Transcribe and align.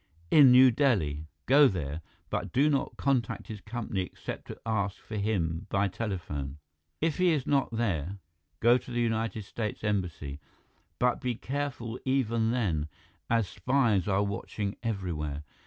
"In 0.31 0.49
New 0.51 0.71
Delhi. 0.71 1.27
Go 1.45 1.67
there, 1.67 2.01
but 2.31 2.51
do 2.51 2.71
not 2.71 2.97
contact 2.97 3.49
his 3.49 3.61
company 3.61 4.01
except 4.01 4.47
to 4.47 4.57
ask 4.65 4.97
for 4.99 5.15
him 5.15 5.67
by 5.69 5.87
telephone. 5.89 6.57
If 7.01 7.19
he 7.19 7.29
is 7.29 7.45
not 7.45 7.69
there, 7.71 8.17
go 8.61 8.79
to 8.79 8.89
the 8.89 8.99
United 8.99 9.43
States 9.43 9.83
Embassy, 9.83 10.39
but 10.97 11.21
be 11.21 11.35
careful 11.35 11.99
even 12.03 12.49
then, 12.49 12.87
as 13.29 13.47
spies 13.47 14.07
are 14.07 14.23
watching 14.23 14.75
everywhere. 14.81 15.43